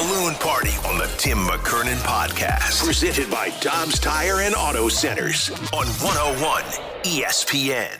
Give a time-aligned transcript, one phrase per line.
[0.00, 2.82] Balloon party on the Tim McKernan podcast.
[2.86, 6.62] Presented by Dobbs Tire and Auto Centers on 101
[7.02, 7.98] ESPN.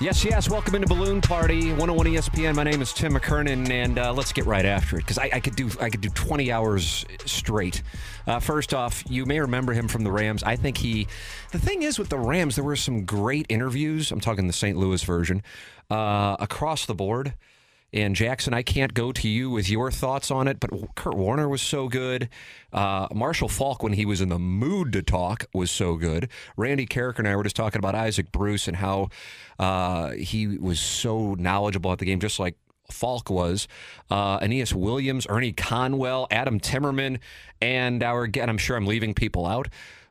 [0.00, 0.50] Yes, yes.
[0.50, 2.56] Welcome into Balloon Party, 101 ESPN.
[2.56, 5.38] My name is Tim McKernan, and uh, let's get right after it because I, I,
[5.38, 7.84] could do I could do 20 hours straight.
[8.26, 10.42] Uh, first off, you may remember him from the Rams.
[10.42, 11.06] I think he.
[11.52, 14.10] The thing is with the Rams, there were some great interviews.
[14.10, 14.76] I'm talking the St.
[14.76, 15.44] Louis version
[15.90, 17.34] uh, across the board.
[17.92, 21.48] And Jackson, I can't go to you with your thoughts on it, but Kurt Warner
[21.48, 22.28] was so good.
[22.72, 26.28] Uh, Marshall Faulk, when he was in the mood to talk, was so good.
[26.56, 29.08] Randy Karraker and I were just talking about Isaac Bruce and how
[29.58, 32.56] uh, he was so knowledgeable at the game, just like
[32.92, 33.66] Faulk was,
[34.10, 37.18] uh, Aeneas Williams, Ernie Conwell, Adam Timmerman,
[37.60, 39.68] and our again, I'm sure I'm leaving people out,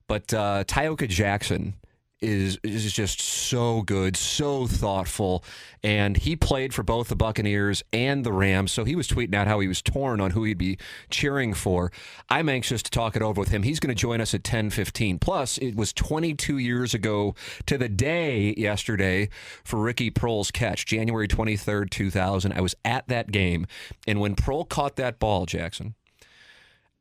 [0.08, 1.76] but uh, Jackson
[2.22, 5.44] is is just so good, so thoughtful,
[5.84, 8.72] and he played for both the Buccaneers and the Rams.
[8.72, 10.78] So he was tweeting out how he was torn on who he'd be
[11.10, 11.92] cheering for.
[12.30, 13.64] I'm anxious to talk it over with him.
[13.64, 15.20] He's going to join us at 10:15.
[15.20, 19.30] Plus, it was 22 years ago to the day yesterday
[19.64, 22.52] for Ricky Proehl's catch, January 23rd, 2000.
[22.52, 23.66] I was at that game,
[24.08, 25.96] and when Proehl caught that ball, Jackson.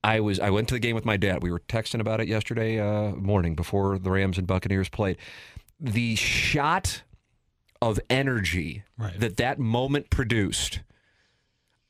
[0.04, 1.42] I was I went to the game with my dad.
[1.42, 5.16] We were texting about it yesterday uh, morning before the Rams and Buccaneers played.
[5.80, 7.02] The shot
[7.80, 9.18] of energy Right.
[9.20, 10.80] that that moment produced,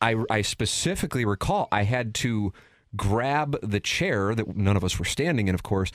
[0.00, 2.52] I, I specifically recall I had to
[2.96, 5.90] grab the chair that none of us were standing in, of course,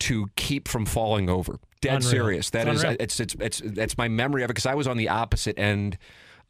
[0.00, 1.58] to keep from falling over.
[1.80, 2.10] Dead Unreal.
[2.10, 2.50] serious.
[2.50, 4.96] That It's is it's it's it's that's my memory of it because I was on
[4.98, 5.98] the opposite end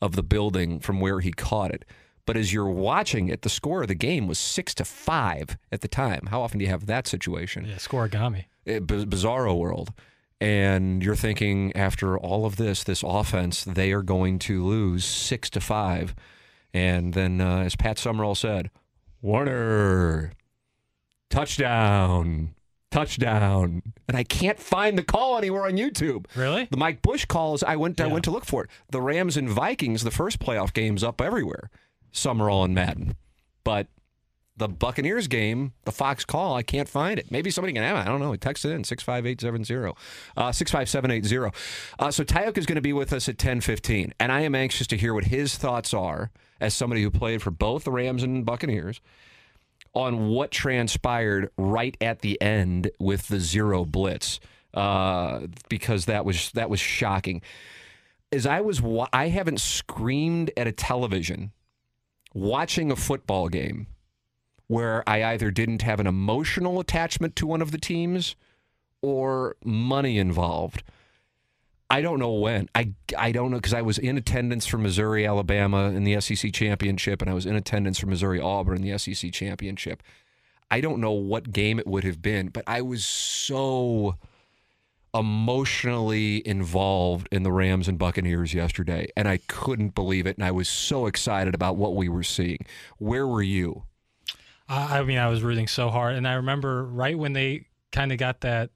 [0.02, 1.84] of the building from where he caught it.
[2.30, 5.80] But as you're watching it, the score of the game was six to five at
[5.80, 6.28] the time.
[6.30, 7.64] How often do you have that situation?
[7.64, 8.44] Yeah, scorigami.
[8.68, 9.92] Eh, b- bizarro world.
[10.40, 15.50] And you're thinking after all of this, this offense, they are going to lose six
[15.50, 16.14] to five.
[16.72, 18.70] And then, uh, as Pat Summerall said,
[19.20, 20.30] Warner,
[21.30, 22.54] touchdown,
[22.92, 23.82] touchdown.
[24.06, 26.26] And I can't find the call anywhere on YouTube.
[26.36, 26.68] Really?
[26.70, 28.70] The Mike Bush calls, I went, I went to look for it.
[28.90, 31.70] The Rams and Vikings, the first playoff games up everywhere,
[32.12, 33.16] Summerall and Madden.
[33.64, 33.88] But
[34.56, 37.30] the Buccaneers game, the Fox call, I can't find it.
[37.30, 38.00] Maybe somebody can have it.
[38.00, 38.36] I don't know.
[38.36, 39.94] Text it in 65870,
[40.36, 41.56] uh, 65780.
[41.98, 44.86] Uh, so Tyoka is going to be with us at 1015, and I am anxious
[44.88, 48.44] to hear what his thoughts are as somebody who played for both the Rams and
[48.44, 49.00] Buccaneers
[49.94, 54.40] on what transpired right at the end with the zero blitz
[54.74, 57.42] uh, because that was that was shocking.
[58.30, 61.50] As I was, wa- I haven't screamed at a television
[62.34, 63.86] watching a football game
[64.66, 68.36] where I either didn't have an emotional attachment to one of the teams
[69.02, 70.84] or money involved.
[71.90, 72.68] I don't know when.
[72.72, 76.52] I, I don't know because I was in attendance for Missouri, Alabama in the SEC
[76.52, 80.02] championship, and I was in attendance for Missouri, Auburn in the SEC championship.
[80.70, 84.16] I don't know what game it would have been, but I was so
[85.14, 90.36] emotionally involved in the Rams and Buccaneers yesterday, and I couldn't believe it.
[90.36, 92.64] And I was so excited about what we were seeing.
[92.98, 93.84] Where were you?
[94.68, 98.18] I, mean, I was rooting so hard, and I remember right when they kind of
[98.18, 98.70] got that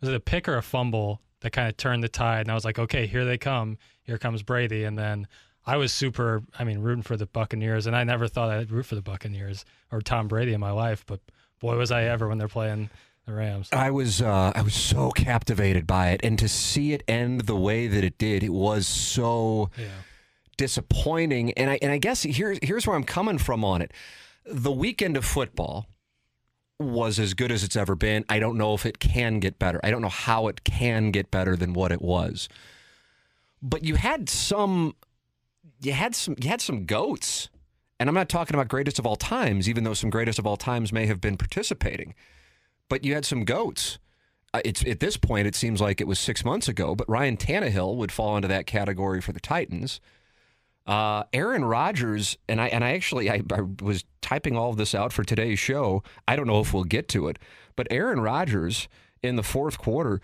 [0.00, 2.54] was it a pick or a fumble that kind of turned the tide, and I
[2.54, 3.78] was like, okay, here they come.
[4.02, 5.26] Here comes Brady, and then
[5.64, 6.42] I was super.
[6.58, 9.64] I mean, rooting for the Buccaneers, and I never thought I'd root for the Buccaneers
[9.90, 11.20] or Tom Brady in my life, but
[11.60, 12.90] boy, was I ever when they're playing
[13.26, 13.68] the Rams.
[13.72, 17.56] I was uh, I was so captivated by it, and to see it end the
[17.56, 19.86] way that it did, it was so Yeah.
[20.56, 21.52] disappointing.
[21.52, 23.92] And I and I guess here's here's where I'm coming from on it.
[24.44, 25.86] The weekend of football
[26.78, 28.24] was as good as it's ever been.
[28.28, 29.80] I don't know if it can get better.
[29.82, 32.48] I don't know how it can get better than what it was.
[33.62, 34.94] But you had some
[35.80, 37.48] you had some you had some goats.
[37.98, 40.58] And I'm not talking about greatest of all times, even though some greatest of all
[40.58, 42.14] times may have been participating.
[42.88, 43.98] But you had some goats.
[44.54, 46.94] Uh, it's at this point, it seems like it was six months ago.
[46.94, 50.00] But Ryan Tannehill would fall into that category for the Titans.
[50.86, 54.94] Uh, Aaron Rodgers and I and I actually I, I was typing all of this
[54.94, 56.04] out for today's show.
[56.28, 57.40] I don't know if we'll get to it,
[57.74, 58.86] but Aaron Rodgers
[59.20, 60.20] in the fourth quarter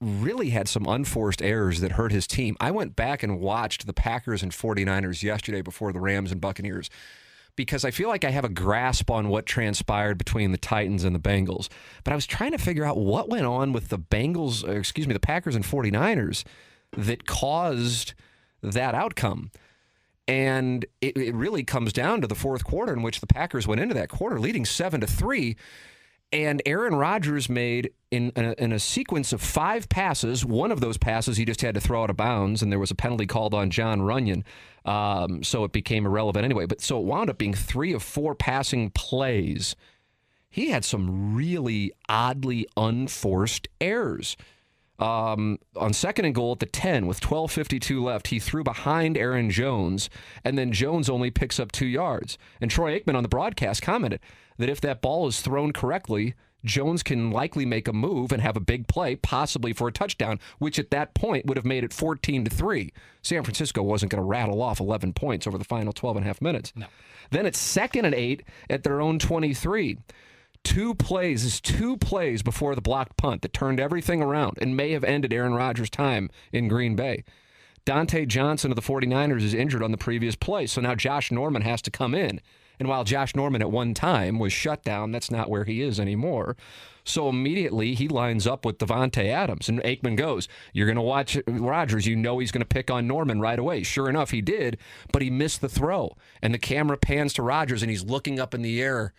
[0.00, 2.56] really had some unforced errors that hurt his team.
[2.60, 6.90] I went back and watched the Packers and 49ers yesterday before the Rams and Buccaneers
[7.56, 11.14] because I feel like I have a grasp on what transpired between the Titans and
[11.14, 11.68] the Bengals.
[12.02, 15.12] But I was trying to figure out what went on with the Bengals, excuse me,
[15.12, 16.44] the Packers and 49ers
[16.96, 18.14] that caused
[18.62, 19.50] that outcome.
[20.26, 23.80] And it, it really comes down to the fourth quarter in which the Packers went
[23.80, 25.56] into that quarter leading seven to three.
[26.32, 30.44] And Aaron Rodgers made in, a, in a sequence of five passes.
[30.44, 32.90] One of those passes he just had to throw out of bounds, and there was
[32.90, 34.42] a penalty called on Jon Runyan,
[34.84, 36.66] um, so it became irrelevant anyway.
[36.66, 39.76] But so it wound up being three of four passing plays.
[40.50, 44.36] He had some really oddly unforced errors.
[44.98, 49.50] Um, on second and goal at the 10 with 12.52 left, he threw behind Aaron
[49.50, 50.08] Jones,
[50.44, 52.38] and then Jones only picks up two yards.
[52.60, 54.20] And Troy Aikman on the broadcast commented
[54.58, 56.34] that if that ball is thrown correctly,
[56.64, 60.40] Jones can likely make a move and have a big play, possibly for a touchdown,
[60.58, 62.92] which at that point would have made it 14 to 3.
[63.22, 66.26] San Francisco wasn't going to rattle off 11 points over the final 12 and a
[66.26, 66.72] half minutes.
[66.74, 66.86] No.
[67.30, 69.98] Then it's second and eight at their own 23
[70.64, 74.92] two plays is two plays before the blocked punt that turned everything around and may
[74.92, 77.22] have ended Aaron Rodgers' time in Green Bay.
[77.86, 81.62] Dontae Johnson of the 49ers is injured on the previous play, so now Josh Norman
[81.62, 82.40] has to come in.
[82.78, 86.00] And while Josh Norman at one time was shut down, that's not where he is
[86.00, 86.56] anymore.
[87.04, 91.38] So immediately he lines up with Davante Adams, and Aikman goes, "You're going to watch
[91.46, 92.06] Rodgers.
[92.06, 94.78] You know he's going to pick on Norman right away." Sure enough, he did,
[95.12, 98.54] but he missed the throw, and the camera pans to Rodgers, and he's looking up
[98.54, 99.12] in the air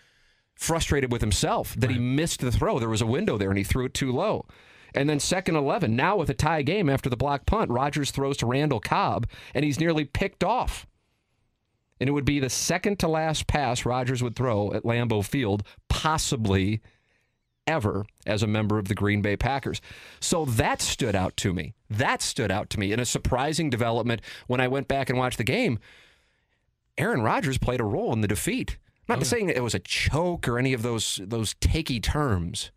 [0.55, 1.95] frustrated with himself that right.
[1.95, 2.79] he missed the throw.
[2.79, 4.45] There was a window there and he threw it too low.
[4.93, 8.37] And then second 11, now with a tie game after the block punt, Rodgers throws
[8.37, 10.87] to Randall Cobb and he's nearly picked off.
[11.99, 15.63] And it would be the second to last pass Rodgers would throw at Lambeau Field,
[15.87, 16.81] possibly
[17.67, 19.81] ever as a member of the Green Bay Packers.
[20.19, 21.73] So that stood out to me.
[21.89, 25.37] That stood out to me in a surprising development when I went back and watched
[25.37, 25.79] the game.
[26.97, 28.77] Aaron Rodgers played a role in the defeat.
[29.07, 32.71] I'm not oh, saying it was a choke or any of those those takey terms,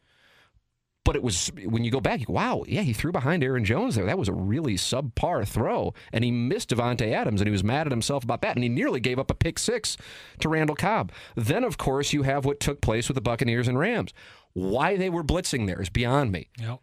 [1.09, 3.65] but it was when you go back, you go, wow, yeah, he threw behind Aaron
[3.65, 4.05] Jones there.
[4.05, 7.87] That was a really subpar throw, and he missed Davante Adams, and he was mad
[7.87, 9.97] at himself about that, and he nearly gave up a pick six
[10.41, 11.11] to Randall Cobb.
[11.35, 14.13] Then, of course, you have what took place with the Buccaneers and Rams.
[14.53, 16.51] Why they were blitzing there is beyond me.
[16.61, 16.79] Yep.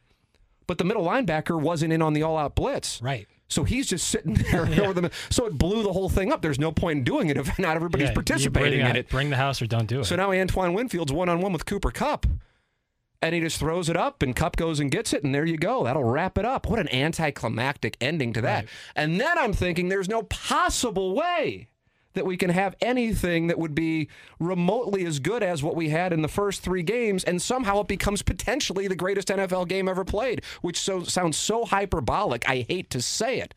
[0.66, 3.04] But the middle linebacker wasn't in on the all-out blitz.
[3.04, 3.28] Right.
[3.48, 4.82] So he's just sitting there yeah.
[4.82, 5.12] over them.
[5.30, 6.42] So it blew the whole thing up.
[6.42, 9.08] There's no point in doing it if not everybody's yeah, participating in it.
[9.08, 10.06] Bring the house or don't do it.
[10.06, 12.26] So now Antoine Winfield's one on one with Cooper Kupp.
[13.26, 15.58] And he just throws it up, and Kupp goes and gets it, and there you
[15.58, 15.84] go.
[15.84, 16.70] That'll wrap it up.
[16.70, 18.66] What an anticlimactic ending to that.
[18.66, 18.70] Right.
[18.96, 21.70] And then I'm thinking there's no possible way
[22.14, 26.14] that we can have anything that would be remotely as good as what we had
[26.14, 30.06] in the first three games, and somehow it becomes potentially the greatest NFL game ever
[30.06, 32.48] played, which so sounds so hyperbolic.
[32.48, 33.56] I hate to say it.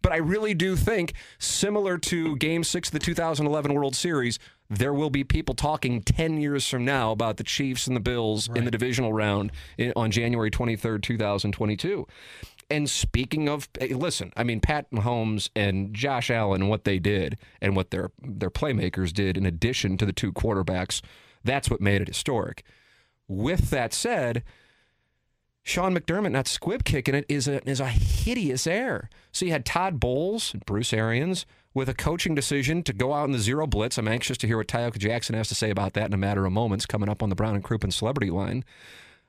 [0.00, 4.38] But I really do think, similar to Game 6 of the 2011 World Series,
[4.70, 8.48] there will be people talking 10 years from now about the Chiefs and the Bills
[8.48, 8.58] right.
[8.58, 9.50] in the divisional round
[9.96, 12.06] on January 23rd, 2022.
[12.70, 17.38] And speaking of, eh, listen, I mean, Pat Mahomes and Josh Allen, what they did
[17.62, 21.00] and what their their playmakers did, in addition to the two quarterbacks,
[21.42, 22.62] that's what made it historic.
[23.26, 24.44] With that said,
[25.62, 29.08] Sean McDermott not squib kicking it is a is a hideous error.
[29.32, 31.46] So you had Todd Bowles, and Bruce Arians,
[31.78, 33.98] with a coaching decision to go out in the zero blitz.
[33.98, 36.44] I'm anxious to hear what Tyoka Jackson has to say about that in a matter
[36.44, 38.64] of moments coming up on the Brown and Crouppen Celebrity Line.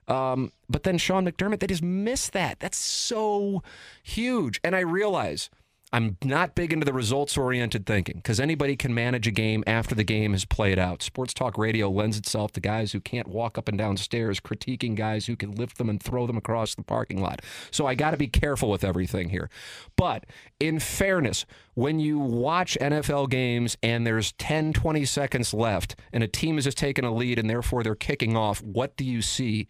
[0.08, 2.60] Um, but then Sean McDermott, they just missed that.
[2.60, 3.62] That's so
[4.01, 4.60] huge.
[4.63, 5.51] And I realize
[5.91, 9.96] I'm not big into the results oriented thinking because anybody can manage a game after
[9.96, 11.01] the game has played out.
[11.01, 14.96] Sports talk radio lends itself to guys who can't walk up and down stairs, critiquing
[14.96, 17.41] guys who can lift them and throw them across the parking lot.
[17.72, 19.50] So I got to be careful with everything here.
[19.96, 20.25] But
[20.60, 26.27] in fairness, when you watch NFL games and there's 10, 20 seconds left and a
[26.27, 29.67] team has just taken a lead and therefore they're kicking off, what do you see?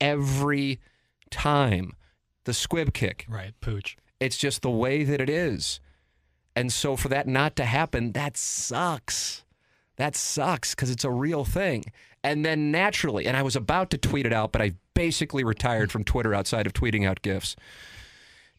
[0.00, 0.80] every
[1.30, 1.92] time.
[2.44, 3.26] The squib kick.
[3.28, 3.96] Right, pooch.
[4.20, 5.80] It's just the way that it is.
[6.54, 9.44] And so for that not to happen, that sucks.
[9.96, 11.84] That sucks because it's a real thing.
[12.24, 15.92] And then naturally, and I was about to tweet it out, but I basically retired
[15.92, 17.56] from Twitter outside of tweeting out gifs.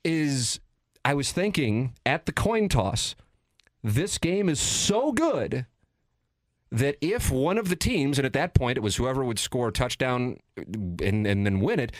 [0.04, 0.60] Is
[1.04, 3.16] I was thinking at the coin toss,
[3.84, 5.66] this game is so good
[6.72, 9.70] that if one of the teams, and at that point it was whoever would score
[9.70, 11.94] a touchdown and, and then win it,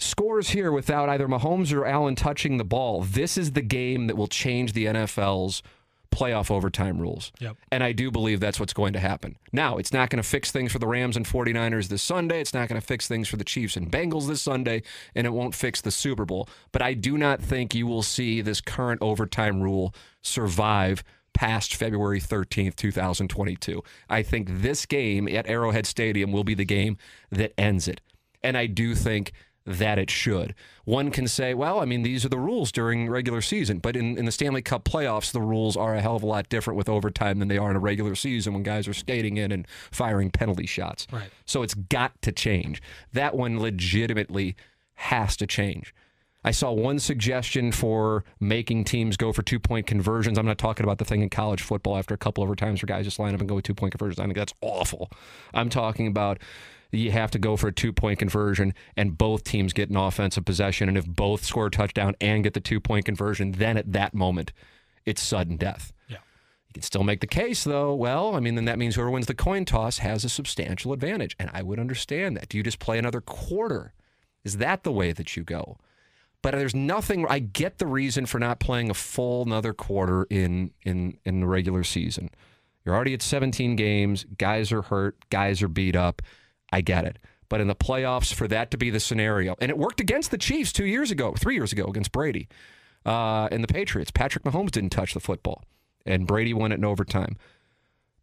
[0.00, 4.16] scores here without either Mahomes or Allen touching the ball, this is the game that
[4.16, 5.62] will change the NFL's
[6.10, 7.32] playoff overtime rules.
[7.38, 7.56] Yep.
[7.70, 9.36] And I do believe that's what's going to happen.
[9.52, 12.40] Now, it's not going to fix things for the Rams and 49ers this Sunday.
[12.40, 14.82] It's not going to fix things for the Chiefs and Bengals this Sunday,
[15.14, 16.48] and it won't fix the Super Bowl.
[16.72, 22.20] But I do not think you will see this current overtime rule survive past February
[22.20, 23.82] 13th, 2022.
[24.08, 26.96] I think this game at Arrowhead Stadium will be the game
[27.30, 28.00] that ends it.
[28.42, 29.32] And I do think
[29.66, 30.54] that it should.
[30.84, 34.16] One can say, well, I mean, these are the rules during regular season, but in,
[34.18, 36.88] in the Stanley Cup playoffs, the rules are a hell of a lot different with
[36.88, 40.30] overtime than they are in a regular season when guys are skating in and firing
[40.30, 41.06] penalty shots.
[41.12, 41.30] Right.
[41.44, 42.82] So it's got to change.
[43.12, 44.56] That one legitimately
[44.94, 45.94] has to change.
[46.42, 50.38] I saw one suggestion for making teams go for two point conversions.
[50.38, 53.04] I'm not talking about the thing in college football after a couple overtimes where guys
[53.04, 54.18] just line up and go with two point conversions.
[54.18, 55.10] I think that's awful.
[55.52, 56.38] I'm talking about
[56.92, 60.44] you have to go for a two point conversion and both teams get an offensive
[60.44, 60.88] possession.
[60.88, 64.14] And if both score a touchdown and get the two point conversion, then at that
[64.14, 64.52] moment,
[65.04, 65.92] it's sudden death.
[66.08, 66.18] Yeah.
[66.68, 67.94] You can still make the case, though.
[67.94, 71.36] Well, I mean, then that means whoever wins the coin toss has a substantial advantage.
[71.38, 72.48] And I would understand that.
[72.48, 73.92] Do you just play another quarter?
[74.44, 75.78] Is that the way that you go?
[76.42, 77.26] But there's nothing.
[77.28, 81.46] I get the reason for not playing a full another quarter in in in the
[81.46, 82.30] regular season.
[82.84, 84.24] You're already at 17 games.
[84.38, 85.16] Guys are hurt.
[85.28, 86.22] Guys are beat up.
[86.72, 87.18] I get it.
[87.48, 90.38] But in the playoffs, for that to be the scenario, and it worked against the
[90.38, 92.48] Chiefs two years ago, three years ago against Brady
[93.04, 94.10] uh, and the Patriots.
[94.12, 95.64] Patrick Mahomes didn't touch the football,
[96.06, 97.36] and Brady won it in overtime.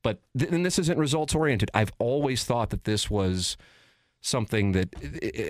[0.01, 1.69] But th- and this isn't results oriented.
[1.73, 3.57] I've always thought that this was
[4.27, 4.89] something that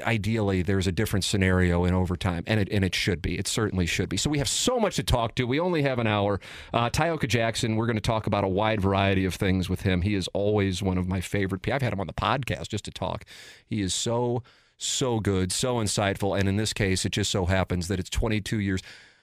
[0.05, 3.37] ideally there's a different scenario in overtime, and it and it should be.
[3.37, 4.17] It certainly should be.
[4.17, 5.45] So we have so much to talk to.
[5.45, 6.39] We only have an hour.
[6.73, 7.75] Uh, Tyoka Jackson.
[7.75, 10.01] We're going to talk about a wide variety of things with him.
[10.01, 11.67] He is always one of my favorite.
[11.67, 13.25] I've had him on the podcast just to talk.
[13.65, 14.43] He is so
[14.77, 18.59] so good, so insightful, and in this case, it just so happens that it's 22
[18.59, 18.81] years.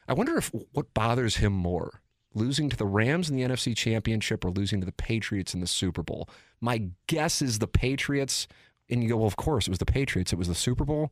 [0.08, 2.00] I wonder if what bothers him more.
[2.37, 5.68] Losing to the Rams in the NFC Championship or losing to the Patriots in the
[5.68, 6.28] Super Bowl?
[6.61, 8.49] My guess is the Patriots.
[8.91, 10.33] And you go, well, of course, it was the Patriots.
[10.33, 11.11] It was the Super Bowl.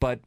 [0.00, 0.20] But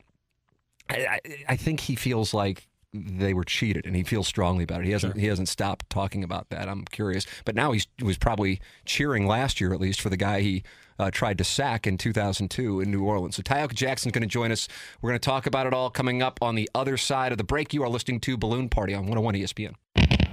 [0.90, 4.86] I, I, think he feels like they were cheated, and he feels strongly about it.
[4.86, 6.68] He hasn't he hasn't stopped talking about that.
[6.68, 10.18] I'm curious, but now he's he was probably cheering last year at least for the
[10.18, 10.64] guy he
[10.98, 13.36] uh, tried to sack in 2002 in New Orleans.
[13.36, 14.68] So Tyoka Jackson's going to join us.
[15.02, 17.44] We're going to talk about it all coming up on the other side of the
[17.44, 17.74] break.
[17.74, 19.76] You are listening to Balloon Party on 101 ESPN.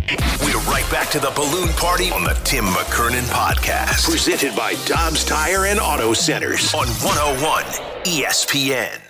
[0.09, 4.09] We're right back to the balloon party on the Tim McKernan podcast.
[4.09, 7.65] Presented by Dobbs Tire and Auto Centers on 101
[8.05, 9.01] ESPN.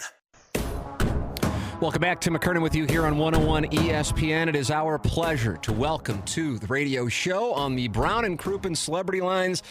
[1.82, 4.48] Welcome back Tim McKernan with you here on 101 ESPN.
[4.48, 8.74] It is our pleasure to welcome to the radio show on the Brown and Crouppen
[8.74, 9.62] Celebrity Lines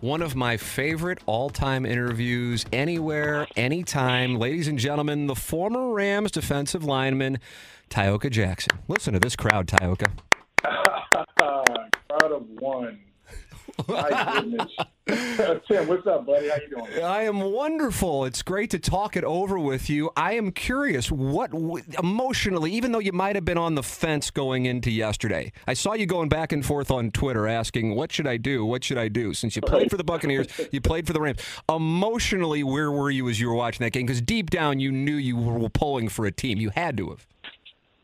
[0.00, 4.36] one of my favorite all-time interviews anywhere, anytime.
[4.36, 7.40] Ladies and gentlemen, the former Rams defensive lineman,
[7.90, 8.78] Tyoka Jackson.
[8.86, 10.12] Listen to this crowd, Tyoka.
[12.38, 13.00] One.
[13.86, 14.72] My goodness.
[15.68, 16.48] Tim, what's up, buddy?
[16.48, 17.04] How you doing?
[17.04, 18.24] I am wonderful.
[18.24, 20.10] It's great to talk it over with you.
[20.16, 21.52] I am curious, what
[21.98, 25.94] emotionally, even though you might have been on the fence going into yesterday, I saw
[25.94, 28.64] you going back and forth on Twitter asking, "What should I do?
[28.64, 31.40] What should I do?" Since you played for the Buccaneers, you played for the Rams.
[31.68, 34.06] Emotionally, where were you as you were watching that game?
[34.06, 36.58] Because deep down, you knew you were pulling for a team.
[36.58, 37.26] You had to have.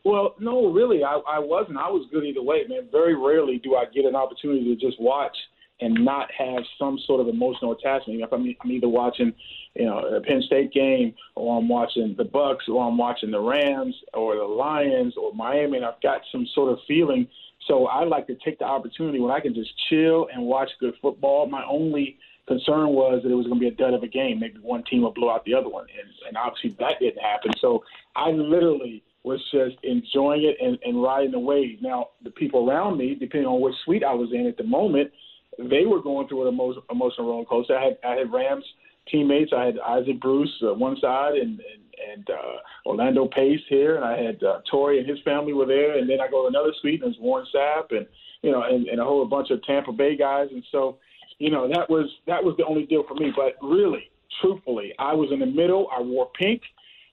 [0.05, 1.77] Well, no, really, I, I wasn't.
[1.77, 2.87] I was good either way, man.
[2.91, 5.35] Very rarely do I get an opportunity to just watch
[5.81, 8.21] and not have some sort of emotional attachment.
[8.21, 9.33] If I'm, I'm either watching,
[9.75, 13.39] you know, a Penn State game, or I'm watching the Bucs, or I'm watching the
[13.39, 17.27] Rams, or the Lions, or Miami, and I've got some sort of feeling.
[17.67, 20.93] So I like to take the opportunity when I can just chill and watch good
[21.01, 21.47] football.
[21.47, 24.39] My only concern was that it was going to be a dud of a game.
[24.39, 27.51] Maybe one team would blow out the other one, and, and obviously that didn't happen.
[27.59, 27.83] So
[28.15, 31.81] I literally was just enjoying it and, and riding the wave.
[31.81, 35.11] Now, the people around me, depending on which suite I was in at the moment,
[35.57, 37.77] they were going through an emo- emotional roller coaster.
[37.77, 38.65] I had I had Rams
[39.09, 39.51] teammates.
[39.55, 44.05] I had Isaac Bruce uh, one side and and, and uh, Orlando Pace here, and
[44.05, 45.97] I had uh, Torrey and his family were there.
[45.97, 48.05] And then I go to another suite and it's Warren Sapp and
[48.41, 50.49] you know and, and a whole bunch of Tampa Bay guys.
[50.51, 50.97] And so
[51.39, 53.31] you know that was that was the only deal for me.
[53.35, 55.87] But really, truthfully, I was in the middle.
[55.95, 56.61] I wore pink.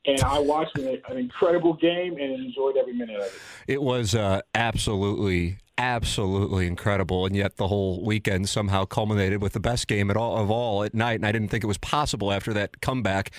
[0.04, 3.32] And I watched an, an incredible game and enjoyed every minute of it.
[3.68, 9.60] It was uh, absolutely, absolutely incredible, and yet the whole weekend somehow culminated with the
[9.60, 11.16] best game at all of all at night.
[11.16, 13.30] And I didn't think it was possible after that comeback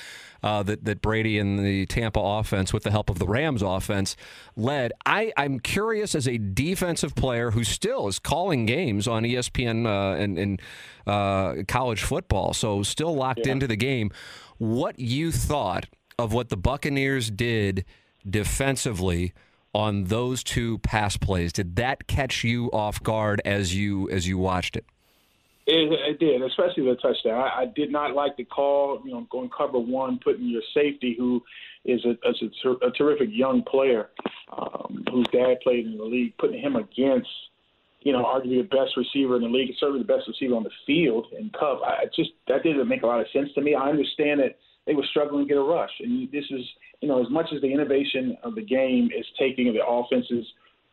[0.42, 4.16] uh, that that Brady and the Tampa offense, with the help of the Rams offense,
[4.56, 4.92] led.
[5.06, 10.16] I, I'm curious as a defensive player who still is calling games on ESPN uh,
[10.22, 10.62] and, and
[11.08, 14.12] uh, college football, so still locked into the game.
[14.58, 17.86] What you thought of what the Buccaneers did
[18.30, 19.34] defensively
[19.74, 21.52] on those two pass plays.
[21.52, 24.86] Did that catch you off guard as you as you watched it?
[25.66, 27.40] It, it did, especially the touchdown.
[27.40, 31.16] I, I did not like the call, you know, going cover one, putting your safety,
[31.18, 31.42] who
[31.86, 34.10] is a, a, ter- a terrific young player,
[34.52, 37.30] um, whose dad played in the league, putting him against,
[38.02, 40.72] you know, arguably the best receiver in the league, certainly the best receiver on the
[40.86, 41.82] field in Kupp.
[41.82, 43.74] I just that didn't make a lot of sense to me.
[43.74, 46.66] I understand that they were struggling to get a rush, and this is,
[47.02, 50.46] you know, as much as the innovation of the game is taking the offenses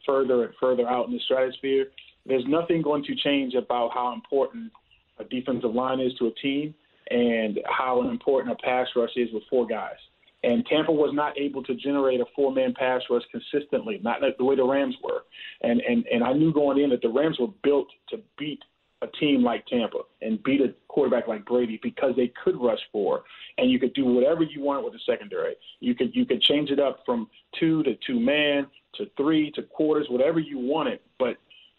[0.07, 1.87] further and further out in the stratosphere
[2.27, 4.73] there's nothing going to change about how important
[5.19, 6.75] a defensive line is to a team
[7.11, 9.97] and how important a pass rush is with four guys.
[10.43, 14.57] And Tampa was not able to generate a four-man pass rush consistently, not the way
[14.57, 15.25] the Rams were.
[15.63, 18.61] And and and I knew going in that the Rams were built to beat
[19.03, 23.23] a team like Tampa and beat a quarterback like Brady because they could rush four,
[23.59, 25.55] and you could do whatever you wanted with the secondary.
[25.81, 27.29] You could you could change it up from
[27.59, 31.01] two to two man to three to quarters, whatever you wanted.
[31.19, 31.37] But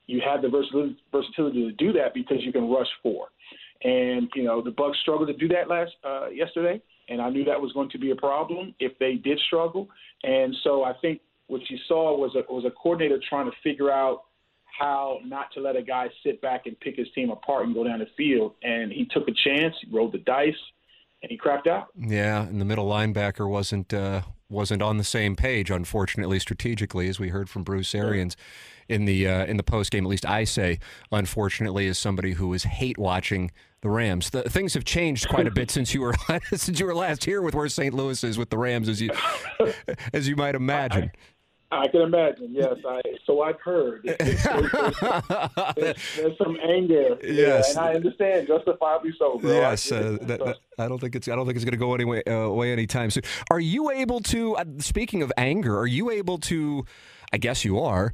[0.08, 3.28] you have the versatility to do that because you can rush four.
[3.84, 7.44] And you know the Bucs struggled to do that last uh, yesterday, and I knew
[7.46, 9.90] that was going to be a problem if they did struggle.
[10.24, 13.92] And so I think what you saw was a was a coordinator trying to figure
[13.92, 14.24] out
[14.82, 17.84] how not to let a guy sit back and pick his team apart and go
[17.84, 18.54] down the field.
[18.64, 20.54] And he took a chance, he rolled the dice,
[21.22, 21.90] and he cracked out.
[21.98, 27.20] Yeah, and the middle linebacker wasn't uh, wasn't on the same page, unfortunately, strategically, as
[27.20, 28.36] we heard from Bruce Arians
[28.90, 30.06] in the uh, in the post game.
[30.06, 30.80] At least I say,
[31.12, 34.30] unfortunately, as somebody who is hate watching the Rams.
[34.30, 36.14] The, things have changed quite a bit since you were
[36.54, 37.94] since you were last here with where St.
[37.94, 39.12] Louis is with the Rams, as you
[40.14, 41.12] as you might imagine.
[41.72, 42.50] I can imagine.
[42.51, 43.01] Yes, I.
[43.25, 44.01] So I've heard.
[44.04, 44.38] there's,
[46.38, 47.18] some anger.
[47.24, 49.38] Yes, yeah, and I understand, justifiably so.
[49.40, 49.51] Bro.
[49.51, 51.28] Yes, I, uh, that, that, I don't think it's.
[51.30, 53.24] I don't think it's going to go anyway uh, away anytime soon.
[53.50, 54.58] Are you able to?
[54.58, 56.86] Uh, speaking of anger, are you able to?
[57.32, 58.12] I guess you are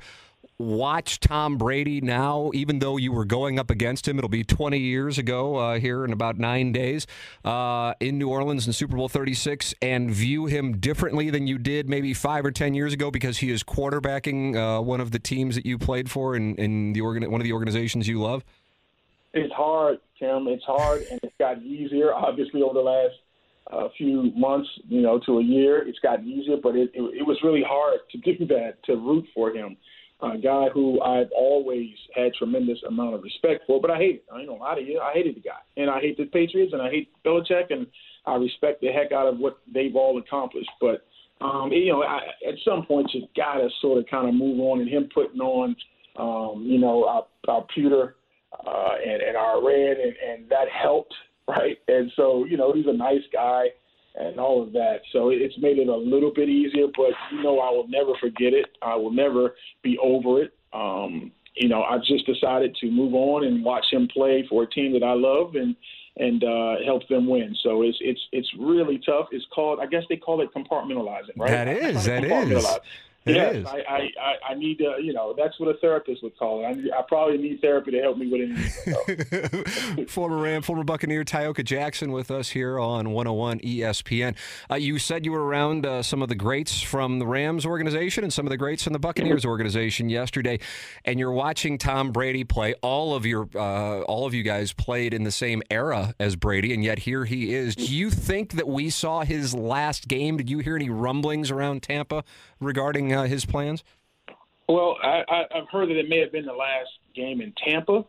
[0.59, 4.17] watch Tom Brady now, even though you were going up against him?
[4.17, 7.05] It'll be 20 years ago uh, here in about nine days
[7.45, 11.89] uh, in New Orleans in Super Bowl 36 and view him differently than you did
[11.89, 15.55] maybe five or 10 years ago because he is quarterbacking uh, one of the teams
[15.55, 18.43] that you played for in, in the organ- one of the organizations you love?
[19.33, 20.47] It's hard, Tim.
[20.47, 23.13] It's hard, and it's gotten easier, obviously, over the last
[23.69, 25.87] a few months, you know, to a year.
[25.87, 29.27] It's gotten easier, but it, it, it was really hard to do that, to root
[29.35, 29.77] for him
[30.21, 34.25] a guy who I've always had tremendous amount of respect for, but I hate it.
[34.33, 34.99] I ain't gonna lie to you.
[34.99, 37.85] I hated the guy, and I hate the Patriots, and I hate Belichick, and
[38.25, 40.71] I respect the heck out of what they've all accomplished.
[40.81, 41.05] But
[41.39, 44.81] um, you know, I, at some point, you gotta sort of kind of move on.
[44.81, 45.75] And him putting on,
[46.17, 48.15] um, you know, our, our pewter
[48.65, 51.13] uh, and, and our red, and, and that helped,
[51.47, 51.77] right?
[51.87, 53.67] And so, you know, he's a nice guy
[54.19, 55.01] and all of that.
[55.11, 58.53] So it's made it a little bit easier, but you know, I will never forget
[58.53, 58.65] it.
[58.81, 60.53] I will never be over it.
[60.73, 64.69] Um, you know, I've just decided to move on and watch him play for a
[64.69, 65.75] team that I love and
[66.19, 67.55] and uh, help them win.
[67.61, 69.27] So it's it's it's really tough.
[69.31, 71.51] It's called I guess they call it compartmentalizing, right?
[71.51, 72.65] That is that is.
[73.27, 73.65] It yes, is.
[73.65, 76.65] I, I, I need to, you know, that's what a therapist would call it.
[76.65, 78.41] I, I probably need therapy to help me with
[78.97, 80.09] it.
[80.09, 84.35] former Ram, former Buccaneer Tyoka Jackson with us here on 101 ESPN.
[84.71, 88.23] Uh, you said you were around uh, some of the greats from the Rams organization
[88.23, 90.59] and some of the greats from the Buccaneers organization yesterday,
[91.03, 92.75] and you're watching Tom Brady play.
[92.81, 96.73] All of your, uh, all of you guys played in the same era as Brady,
[96.73, 97.75] and yet here he is.
[97.75, 100.37] Do you think that we saw his last game?
[100.37, 102.23] Did you hear any rumblings around Tampa
[102.59, 103.16] regarding?
[103.25, 103.83] His plans?
[104.69, 108.05] Well, I, I, I've heard that it may have been the last game in Tampa.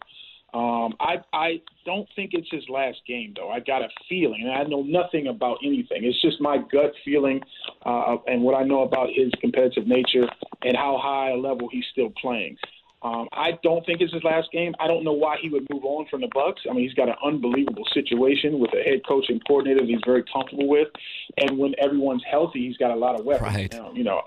[0.55, 3.51] Um, I I don't think it's his last game though.
[3.51, 6.05] I got a feeling, and I know nothing about anything.
[6.05, 7.43] It's just my gut feeling,
[7.85, 10.27] uh, and what I know about his competitive nature
[10.63, 12.57] and how high a level he's still playing.
[13.03, 14.75] Um, I don't think it's his last game.
[14.81, 16.67] I don't know why he would move on from the Bucs.
[16.69, 20.01] I mean, he's got an unbelievable situation with a head coach and coordinator that he's
[20.05, 20.89] very comfortable with,
[21.37, 23.55] and when everyone's healthy, he's got a lot of weapons.
[23.55, 23.73] Right.
[23.73, 24.23] Now, you know,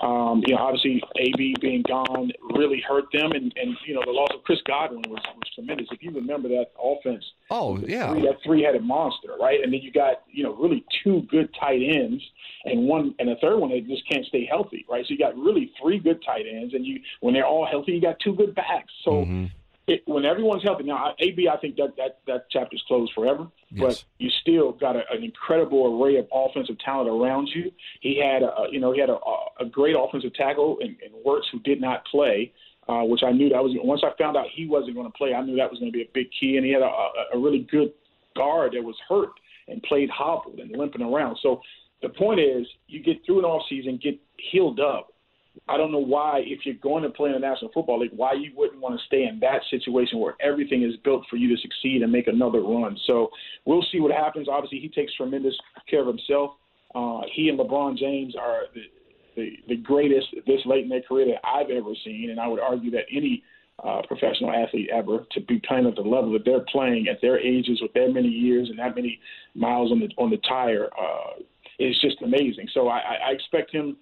[0.00, 4.12] um, you know, obviously AB being gone really hurt them, and and you know the
[4.12, 5.86] loss of Chris Godwin was, was tremendous.
[5.92, 9.60] If you remember that offense, oh yeah, three, that three-headed monster, right?
[9.62, 12.22] And then you got you know really two good tight ends
[12.64, 15.04] and one and a third one that just can't stay healthy, right?
[15.06, 18.00] So you got really three good tight ends, and you when they're all healthy, you
[18.00, 18.92] got two good backs.
[19.04, 19.46] So mm-hmm.
[19.86, 23.46] it, when everyone's healthy, now AB, I think that that that chapter's closed forever.
[23.70, 23.80] Yes.
[23.80, 27.72] But you still got a, an incredible array of offensive talent around you.
[28.00, 29.18] He had a you know he had a,
[29.60, 32.52] a great offensive tackle in, in Wirfs who did not play.
[32.88, 35.34] Uh, which I knew that was once I found out he wasn't going to play,
[35.34, 36.56] I knew that was going to be a big key.
[36.56, 37.92] And he had a, a, a really good
[38.36, 39.32] guard that was hurt
[39.66, 41.36] and played hobbled and limping around.
[41.42, 41.60] So
[42.02, 44.18] the point is, you get through an off season, get
[44.52, 45.12] healed up,
[45.68, 48.34] I don't know why, if you're going to play in the National Football League, why
[48.34, 51.60] you wouldn't want to stay in that situation where everything is built for you to
[51.60, 52.96] succeed and make another run.
[53.06, 53.30] So
[53.64, 54.48] we'll see what happens.
[54.48, 55.54] Obviously, he takes tremendous
[55.88, 56.52] care of himself.
[56.94, 58.82] Uh, he and LeBron James are the,
[59.36, 62.60] the, the greatest this late in their career that I've ever seen, and I would
[62.60, 63.42] argue that any
[63.84, 67.38] uh, professional athlete ever to be playing at the level that they're playing at their
[67.38, 69.20] ages with that many years and that many
[69.54, 71.40] miles on the on the tire uh,
[71.78, 72.68] is just amazing.
[72.72, 73.96] So I, I expect him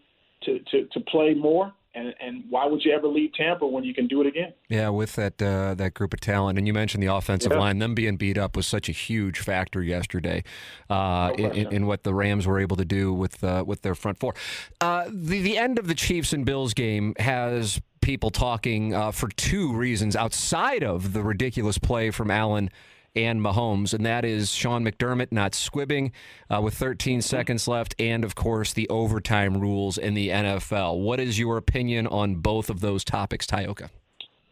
[0.45, 1.73] to, to, to play more.
[1.97, 4.53] And, and why would you ever leave Tampa when you can do it again?
[4.69, 7.59] Yeah, with that uh, that group of talent, and you mentioned the offensive yeah.
[7.59, 10.43] line, them being beat up was such a huge factor yesterday
[10.91, 13.95] uh, no in, in, what the Rams were able to do with uh, with their
[13.95, 14.35] front four.
[14.81, 19.29] Uh, the the end of the Chiefs and Bills game has people talking uh, for
[19.29, 22.71] two reasons outside of the ridiculous play from Allen
[23.17, 26.13] and Mahomes, and that is Sean McDermott not squibbing
[26.53, 31.01] uh, with 13 seconds left, and of course the overtime rules in the NFL.
[31.01, 33.91] What is your opinion on both of those topics, Tyoka?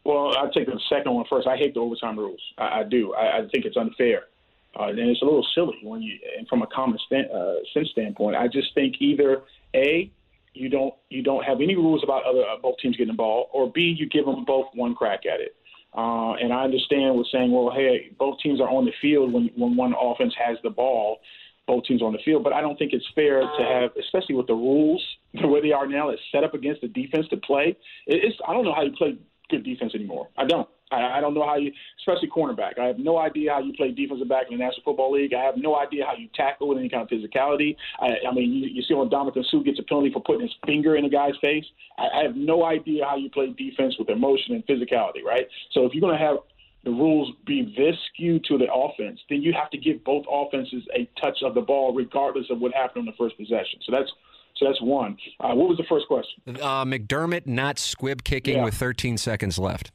[0.05, 1.47] Well, I'll take the second one first.
[1.47, 2.41] I hate the overtime rules.
[2.59, 3.15] I, I do.
[3.15, 4.25] I, I, think it's unfair.
[4.79, 7.91] Uh, and it's a little silly when you, and from a common stand, uh, sense
[7.91, 8.37] standpoint.
[8.37, 9.43] I just think either
[9.75, 10.11] a
[10.55, 13.49] you don't you don't have any rules about other uh, both teams getting the ball,
[13.53, 15.57] or b you give them both one crack at it.
[15.95, 19.51] Uh, and I understand with saying, well, hey, both teams are on the field when,
[19.57, 21.19] when one offense has the ball,
[21.67, 22.43] both teams on the field.
[22.45, 25.03] But I don't think it's fair to have, especially with the rules
[25.41, 27.77] the way they are now, it's set up against the defense to play.
[28.07, 29.19] It's I don't know how you play
[29.51, 30.29] good defense anymore.
[30.37, 30.69] I don't.
[30.93, 32.79] I, I don't know how you, especially cornerback.
[32.79, 35.33] I have no idea how you play defensive back in the National Football League.
[35.35, 37.77] I have no idea how you tackle with any kind of physicality.
[38.01, 40.55] I, I mean, you, you see when Ndamukong Suh gets a penalty for putting his
[40.67, 41.65] finger in a guy's face.
[41.99, 45.47] I, I have no idea how you play defense with emotion and physicality, right?
[45.73, 46.39] So if you're going to have
[46.85, 50.83] the rules be this skewed to the offense, then you have to give both offenses
[50.95, 53.79] a touch of the ball, regardless of what happened on the first possession.
[53.87, 54.11] So that's
[54.57, 55.17] so that's one.
[55.41, 56.61] Uh, what was the first question?
[56.61, 58.65] Uh, McDermott not squib kicking yeah.
[58.65, 59.91] with 13 seconds left.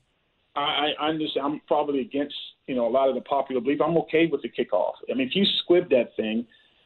[0.58, 1.46] I, I understand.
[1.46, 2.36] I'm probably against
[2.68, 3.80] you know a lot of the popular belief.
[3.82, 4.94] I'm okay with the kickoff.
[5.10, 6.46] I mean, if you squib that thing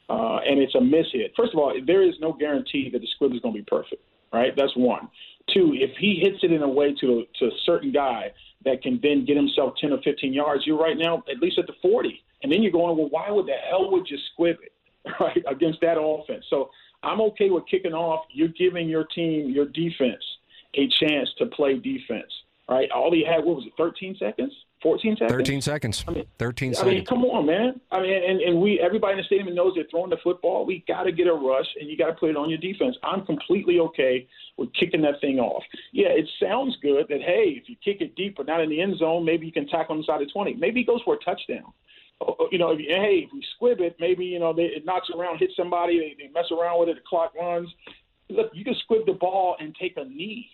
[0.10, 3.08] uh, and it's a miss hit, first of all, there is no guarantee that the
[3.16, 4.04] squib is going to be perfect.
[4.34, 4.54] Right?
[4.56, 5.10] That's one.
[5.54, 8.32] Two, if he hits it in a way to to a certain guy
[8.64, 11.68] that can then get himself 10 or 15 yards, you're right now at least at
[11.68, 14.72] the 40, and then you're going, well, why would the hell would you squib it,
[15.20, 16.46] right, against that offense?
[16.50, 16.70] So
[17.04, 18.26] I'm okay with kicking off.
[18.32, 20.24] You're giving your team, your defense,
[20.76, 22.32] a chance to play defense
[22.72, 22.90] right?
[22.90, 24.54] All he had, what was it, 13 seconds?
[24.82, 25.32] 14 seconds?
[25.32, 26.06] 13 seconds.
[26.08, 26.94] I mean, 13 I seconds.
[26.96, 27.82] mean, come on, man.
[27.92, 30.66] I mean, and, and we, everybody in the stadium knows they're throwing the football.
[30.66, 32.96] We got to get a rush, and you got to put it on your defense.
[33.04, 34.26] I'm completely okay
[34.58, 35.64] with kicking that thing off.
[35.92, 38.82] Yeah, it sounds good that, hey, if you kick it deep but not in the
[38.82, 40.54] end zone, maybe you can tackle on the side of 20.
[40.56, 41.74] Maybe he goes for a touchdown.
[42.52, 45.10] You know, if you, hey, if we squib it, maybe, you know, they, it knocks
[45.14, 47.68] around, hits somebody, they, they mess around with it, the clock runs.
[48.30, 50.48] Look, you can squib the ball and take a knee,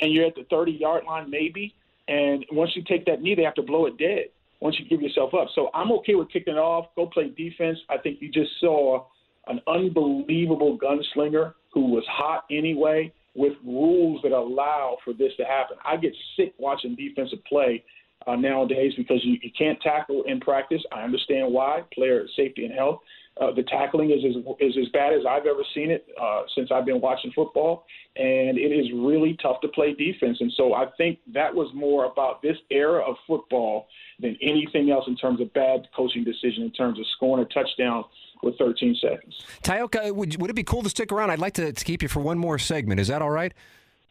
[0.00, 1.74] and you're at the 30 yard line, maybe
[2.08, 4.26] and once you take that knee, they have to blow it dead
[4.60, 5.48] once you give yourself up.
[5.54, 6.86] So I'm okay with kicking it off.
[6.96, 7.78] Go play defense.
[7.88, 9.06] I think you just saw
[9.46, 15.76] an unbelievable gunslinger who was hot anyway with rules that allow for this to happen.
[15.84, 17.84] I get sick watching defensive play
[18.26, 20.82] uh, nowadays because you, you can't tackle in practice.
[20.92, 23.00] I understand why, player safety and health.
[23.40, 26.70] Uh, the tackling is, is is as bad as I've ever seen it uh, since
[26.70, 30.38] I've been watching football, and it is really tough to play defense.
[30.40, 33.88] And so I think that was more about this era of football
[34.20, 38.04] than anything else in terms of bad coaching decision in terms of scoring a touchdown
[38.44, 39.44] with 13 seconds.
[39.62, 41.30] Tyoka, would, would it be cool to stick around?
[41.30, 43.00] I'd like to, to keep you for one more segment.
[43.00, 43.52] Is that all right?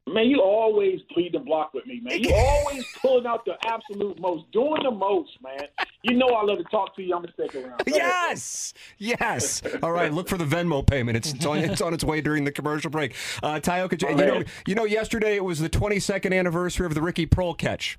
[0.06, 2.22] Man, you always bleed the block with me, man.
[2.22, 5.68] You always pulling out the absolute most, doing the most, man.
[6.02, 7.16] You know I love to talk to you.
[7.16, 7.78] I'm gonna stick around.
[7.86, 9.62] Go yes, ahead, yes.
[9.82, 11.16] All right, look for the Venmo payment.
[11.16, 13.16] It's, it's on it's on its way during the commercial break.
[13.42, 17.26] Uh, Tyoka, you know, you know, yesterday it was the 22nd anniversary of the Ricky
[17.26, 17.98] Proehl catch.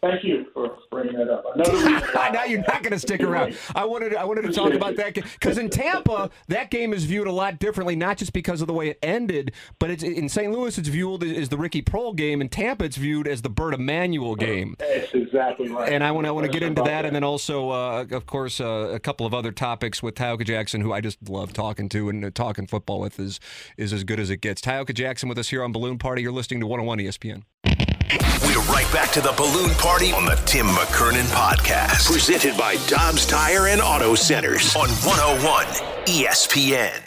[0.00, 1.44] Thank you for bringing that up.
[2.32, 3.56] now you're not going to stick around.
[3.74, 7.26] I wanted I wanted to talk about that because in Tampa that game is viewed
[7.26, 10.52] a lot differently, not just because of the way it ended, but it's in St.
[10.52, 12.40] Louis it's viewed as the Ricky Proehl game.
[12.40, 14.76] In Tampa it's viewed as the Bert Emanuel game.
[14.78, 15.92] That's exactly right.
[15.92, 18.60] And I want I want to get into that, and then also uh, of course
[18.60, 22.08] uh, a couple of other topics with Tyoka Jackson, who I just love talking to
[22.08, 23.40] and uh, talking football with is
[23.76, 24.60] is as good as it gets.
[24.60, 26.22] Tyoka Jackson with us here on Balloon Party.
[26.22, 27.87] You're listening to 101 ESPN.
[28.10, 33.26] We're right back to the balloon party on the Tim McKernan podcast, presented by Dobbs
[33.26, 35.66] Tire and Auto Centers on 101
[36.06, 37.02] ESPN.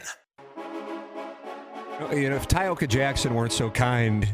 [2.15, 4.27] You know, if Tyoka Jackson weren't so kind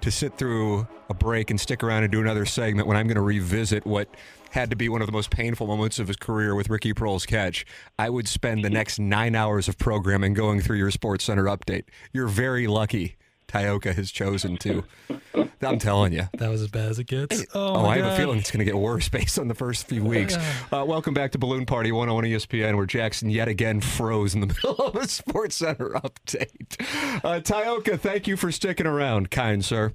[0.00, 3.16] to sit through a break and stick around and do another segment when I'm going
[3.16, 4.08] to revisit what
[4.50, 7.26] had to be one of the most painful moments of his career with Ricky Proehl's
[7.26, 7.66] catch,
[7.98, 11.84] I would spend the next nine hours of programming going through your Sports Center update.
[12.12, 13.16] You're very lucky
[13.48, 14.84] Tyoka has chosen to.
[15.62, 16.24] I'm telling you.
[16.34, 17.44] That was as bad as it gets.
[17.54, 19.86] Oh, Oh, I have a feeling it's going to get worse based on the first
[19.88, 20.36] few weeks.
[20.70, 24.46] Uh, welcome back to Balloon Party 101 ESPN, where Jackson yet again froze in the
[24.48, 26.76] middle of a Sports Center update.
[27.24, 29.92] Uh, Tyoka, thank you for sticking around, kind sir.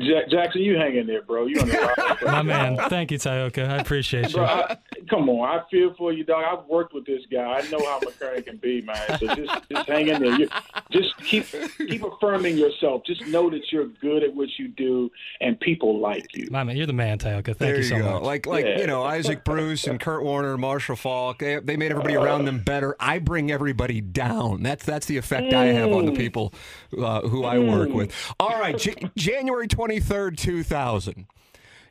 [0.00, 1.46] Jack, Jackson, you hang in there, bro.
[1.46, 2.32] You on the ride, bro.
[2.32, 2.76] My man.
[2.88, 3.68] Thank you, Tyoka.
[3.68, 4.36] I appreciate you.
[4.36, 4.76] Bro, I,
[5.08, 6.44] come on, I feel for you, dog.
[6.44, 7.42] I've worked with this guy.
[7.42, 9.18] I know how McCurry can be, man.
[9.18, 10.38] So just, just hang in there.
[10.38, 10.48] You,
[10.90, 13.02] just keep, keep affirming yourself.
[13.06, 16.48] Just know that you're good at what you do, and people like you.
[16.50, 17.44] My man, you're the man, Tyoka.
[17.44, 18.12] Thank there you you, so go.
[18.12, 18.22] much.
[18.22, 18.80] Like, like Yeah.
[18.80, 21.38] you know, Isaac Bruce and Kurt Warner, Marshall Faulk.
[21.38, 22.96] They, they made everybody uh, around them better.
[23.00, 24.62] I bring everybody down.
[24.62, 26.16] That's that's the effect I have on the mm.
[26.16, 26.52] people
[26.96, 27.94] uh, who I work mm.
[27.94, 28.34] with.
[28.38, 31.26] All right, J- January twenty third, two thousand.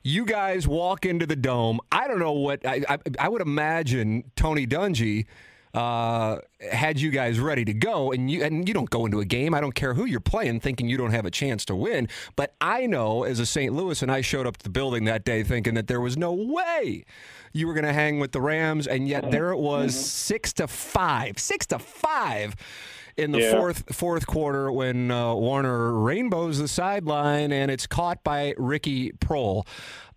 [0.04, 1.80] You guys walk into the dome.
[1.92, 5.26] I don't know what I I, I would imagine Tony Dungy
[5.74, 6.40] uh,
[6.72, 9.54] had you guys ready to go, and you and you don't go into a game.
[9.54, 12.08] I don't care who you're playing, thinking you don't have a chance to win.
[12.36, 13.74] But I know as a St.
[13.74, 16.34] Louis, and I showed up to the building that day thinking that there was no
[16.34, 17.06] way
[17.54, 20.68] you were going to hang with the Rams, and yet there it was, six to
[20.68, 22.56] five, six to five.
[23.17, 23.51] In the Yeah.
[23.51, 29.65] fourth fourth quarter, when uh, Warner rainbows the sideline and it's caught by Ricky Proehl,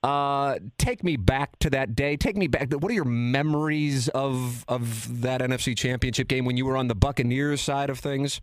[0.02, 2.16] uh, take me back to that day.
[2.18, 2.70] Take me back.
[2.72, 6.94] What are your memories of of that NFC Championship game when you were on the
[6.94, 8.42] Buccaneers side of things?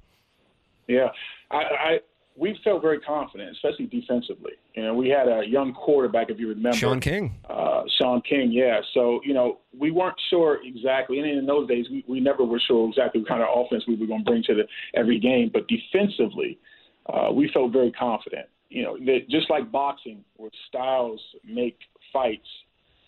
[0.88, 1.10] Yeah,
[1.52, 2.00] I, I
[2.38, 4.54] we felt very confident, especially defensively.
[4.76, 7.36] You know, we had a young quarterback, if you remember, Shaun King.
[7.50, 8.80] Uh, Shaun King, yeah.
[8.94, 12.62] So you know, we weren't sure exactly, and in those days, we, we never were
[12.68, 15.50] sure exactly what kind of offense we were going to bring to the every game.
[15.52, 16.60] But defensively,
[17.08, 18.46] uh, we felt very confident.
[18.70, 21.80] You know, that just like boxing, where styles make
[22.14, 22.48] fights,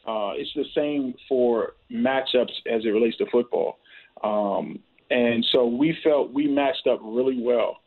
[0.08, 3.78] uh, it's the same for matchups as it relates to football.
[4.24, 4.80] Um,
[5.12, 7.78] and so we felt we matched up really well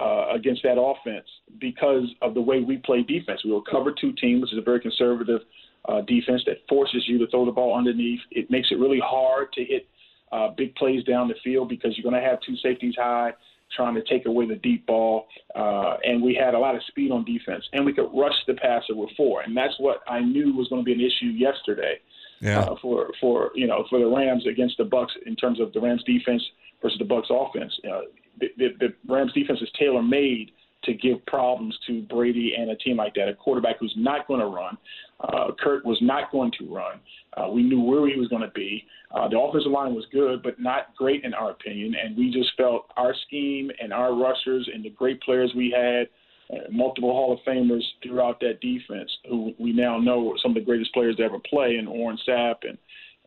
[0.00, 1.26] uh, against that offense
[1.60, 3.40] because of the way we play defense.
[3.44, 5.40] We were a cover two team, which is a very conservative
[5.88, 8.20] uh, defense that forces you to throw the ball underneath.
[8.30, 9.88] It makes it really hard to hit
[10.32, 13.32] uh, big plays down the field because you're going to have two safeties high
[13.74, 15.26] trying to take away the deep ball.
[15.54, 18.54] Uh, and we had a lot of speed on defense, and we could rush the
[18.54, 19.42] passer with four.
[19.42, 22.00] And that's what I knew was going to be an issue yesterday
[22.40, 22.60] Yeah.
[22.60, 25.80] uh, for for you know for the Rams against the Bucs in terms of the
[25.80, 26.42] Rams defense
[26.82, 27.72] versus the Bucs offense.
[27.90, 28.02] Uh,
[28.38, 30.52] the, the, Rams defense is tailor made
[30.84, 33.28] to give problems to Brady and a team like that.
[33.28, 34.76] A quarterback who's not going to run.
[35.20, 37.00] Uh, Kurt was not going to run.
[37.36, 38.84] Uh, we knew where he was going to be.
[39.10, 41.94] Uh, the offensive line was good, but not great in our opinion.
[42.02, 46.08] And we just felt our scheme and our rushers and the great players we had
[46.52, 50.54] uh, multiple Hall of Famers throughout that defense, who we now know are some of
[50.56, 52.78] the greatest players to ever play, and Warren Sapp and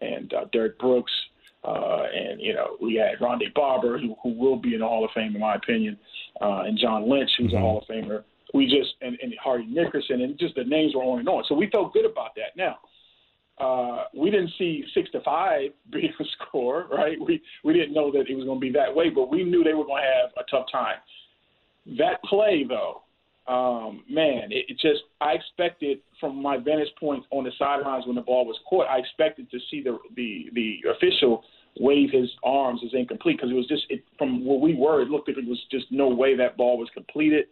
[0.01, 4.57] and uh, Derek Brooks, uh, and you know we had Rondé Barber, who, who will
[4.57, 5.97] be in the Hall of Fame in my opinion,
[6.41, 8.23] uh, and John Lynch, who's a Hall of Famer.
[8.53, 11.43] We just and, and Hardy Nickerson, and just the names were on and on.
[11.47, 12.55] So we felt good about that.
[12.57, 12.77] Now.
[13.59, 17.17] Uh, we didn't see six to five being the score, right?
[17.19, 19.65] We we didn't know that it was going to be that way, but we knew
[19.65, 20.95] they were going to have a tough time.
[21.97, 23.01] That play, though,
[23.49, 28.15] um, man, it, it just I expected from my vantage point on the sidelines when
[28.15, 31.43] the ball was caught, I expected to see the the the official
[31.79, 35.09] wave his arms as incomplete because it was just it, from where we were, it
[35.09, 37.45] looked like it was just no way that ball was completed.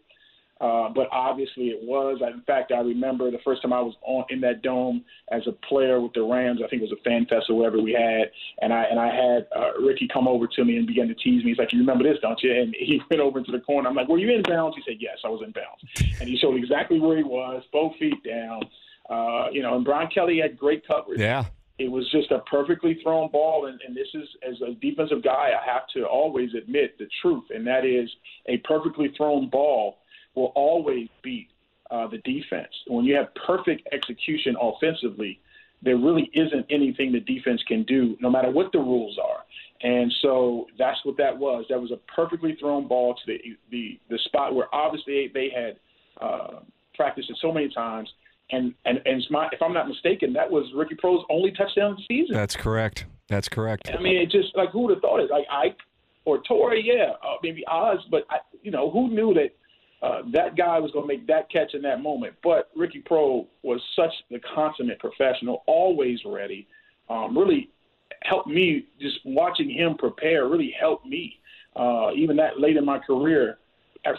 [0.59, 2.19] Uh, but obviously it was.
[2.21, 5.51] In fact, I remember the first time I was on in that dome as a
[5.51, 6.61] player with the Rams.
[6.63, 9.07] I think it was a fan fest or whatever we had, and I and I
[9.07, 11.51] had uh, Ricky come over to me and began to tease me.
[11.51, 13.87] He's like, "You remember this, don't you?" And he went over into the corner.
[13.87, 16.37] I'm like, "Were you in bounds?" He said, "Yes, I was in bounds." And he
[16.37, 18.61] showed exactly where he was, both feet down.
[19.09, 21.45] Uh, you know, and Brian Kelly had great coverage Yeah.
[21.79, 23.67] it was just a perfectly thrown ball.
[23.67, 27.45] And, and this is, as a defensive guy, I have to always admit the truth,
[27.53, 28.09] and that is
[28.47, 29.99] a perfectly thrown ball
[30.37, 31.49] will always beat
[31.91, 32.73] uh, the defense.
[32.87, 35.39] When you have perfect execution offensively,
[35.81, 39.43] there really isn't anything the defense can do, no matter what the rules are.
[39.81, 41.65] And so that's what that was.
[41.69, 43.37] That was a perfectly thrown ball to the
[43.69, 45.77] the, the spot where obviously they had
[46.19, 46.59] uh,
[46.95, 48.09] practiced it so many times.
[48.49, 51.91] And and and it's my, if I'm not mistaken, that was Ricky Proehl's only touchdown
[51.91, 52.35] of the season.
[52.35, 53.05] That's correct.
[53.27, 53.91] That's correct.
[53.93, 55.29] I mean, it just like who would have thought it?
[55.29, 55.77] Like Ike
[56.25, 59.51] or Torrey, yeah, uh, maybe Oz, but I, you know, who knew that
[60.01, 62.35] uh, that guy was going to make that catch in that moment?
[62.43, 66.67] But Ricky Proehl was such the consummate professional, always ready.
[67.09, 67.69] Um, really
[68.23, 70.47] helped me just watching him prepare.
[70.47, 71.39] Really helped me,
[71.75, 73.57] uh, even that late in my career.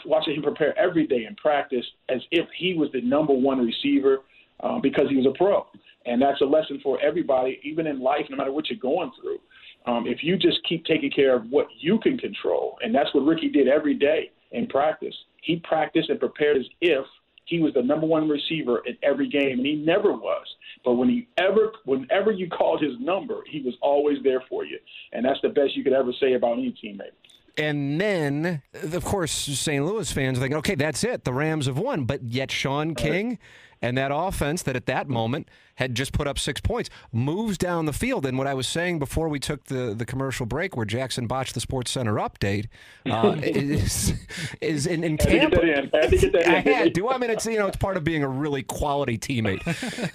[0.04, 4.18] Watching him prepare every day in practice as if he was the number one receiver
[4.60, 5.66] uh, because he was a pro.
[6.04, 9.38] And that's a lesson for everybody, even in life, no matter what you're going through.
[9.86, 13.24] Um, if you just keep taking care of what you can control, and that's what
[13.24, 15.14] Ricky did every day in practice,
[15.48, 17.06] he practiced and prepared as if
[17.46, 20.46] he was the number one receiver in every game, and he never was.
[20.84, 24.78] But when he ever, whenever you called his number, he was always there for you,
[25.12, 27.16] and that's the best you could ever say about any teammate.
[27.56, 29.84] And then, of course, St.
[29.84, 31.24] Louis fans are thinking, okay, that's it.
[31.24, 32.04] The Rams have won.
[32.04, 33.38] But yet, Shaun King
[33.82, 37.86] and that offense that at that moment had just put up six points moves down
[37.86, 38.26] the field.
[38.26, 41.54] And what I was saying before we took the, the commercial break, where Jackson botched
[41.54, 42.66] the Sports Center update,
[43.08, 44.14] uh, is
[44.60, 45.62] is in, in Tampa.
[45.62, 47.04] I had to get that in.
[47.04, 47.14] I.
[47.14, 49.62] I mean, it's you know, it's part of being a really quality teammate.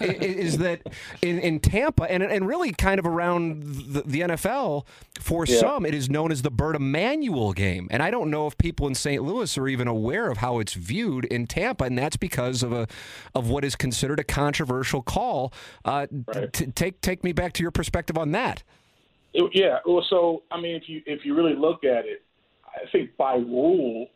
[0.02, 0.82] is that
[1.22, 4.86] in, in Tampa and and really kind of around the, the NFL
[5.20, 5.58] for Yeah.
[5.60, 8.86] some, it is known as the Bert Emanuel game, and I don't know if people
[8.86, 9.22] in St.
[9.22, 12.86] Louis are even aware of how it's viewed in Tampa, and that's because of a
[13.34, 15.52] of what is considered a controversial call.
[15.84, 16.06] Uh,
[16.52, 18.64] t- take take me back to your perspective on that.
[19.32, 19.78] It- yeah.
[19.86, 22.22] Well, so I mean, if you if you really look at it,
[22.66, 24.08] I think by rule,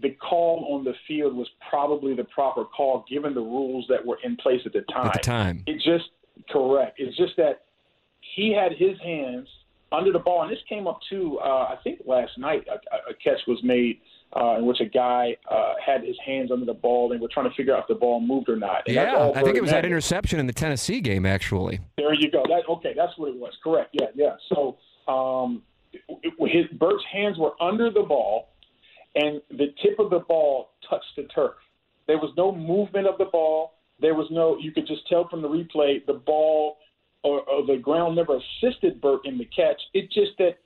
[0.00, 4.18] the call on the field was probably the proper call given the rules that were
[4.22, 5.08] in place at the time.
[5.08, 5.64] At the time.
[5.66, 6.10] It just
[6.50, 7.00] correct.
[7.00, 7.64] It's just that
[8.36, 9.48] he had his hands
[9.90, 11.38] under the ball, and this came up too.
[11.42, 14.00] Uh, I think last night a- a catch was made
[14.34, 17.48] uh, in which a guy uh, had his hands under the ball, and we're trying
[17.48, 18.82] to figure out if the ball moved or not.
[18.86, 21.80] And Yeah, I think it was that interception in the Tennessee game, actually.
[21.96, 22.42] There you go.
[22.48, 22.92] That okay.
[22.96, 23.52] That's what it was.
[23.62, 23.90] Correct.
[23.92, 24.36] Yeah, yeah.
[24.48, 24.76] So,
[25.10, 25.62] um,
[25.92, 28.48] it, his Bert's hands were under the ball,
[29.14, 31.54] and the tip of the ball touched the turf.
[32.06, 33.74] There was no movement of the ball.
[34.00, 34.58] There was no.
[34.58, 36.78] You could just tell from the replay the ball
[37.22, 39.80] or, or the ground never assisted Bert in the catch.
[39.94, 40.58] It just that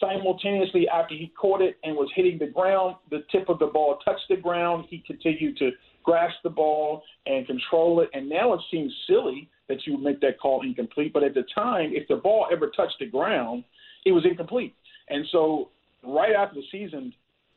[0.00, 3.98] simultaneously after he caught it and was hitting the ground, the tip of the ball
[4.04, 4.86] touched the ground.
[4.88, 5.70] He continued to
[6.02, 8.10] grasp the ball and control it.
[8.12, 11.12] And now it seems silly that you would make that call incomplete.
[11.12, 13.64] But at the time, if the ball ever touched the ground,
[14.04, 14.74] it was incomplete.
[15.08, 15.70] And so
[16.04, 17.12] right after the season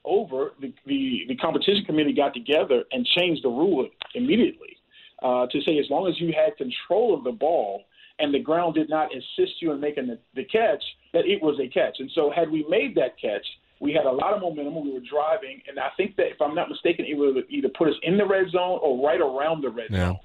[0.05, 4.77] over, the, the, the competition committee got together and changed the rule immediately
[5.21, 7.83] uh, to say as long as you had control of the ball
[8.19, 11.59] and the ground did not assist you in making the, the catch, that it was
[11.59, 11.97] a catch.
[11.99, 13.45] And so had we made that catch,
[13.79, 14.83] we had a lot of momentum.
[14.83, 17.87] We were driving, and I think that if I'm not mistaken, it would either put
[17.87, 20.07] us in the red zone or right around the red Yeah.
[20.07, 20.19] zone.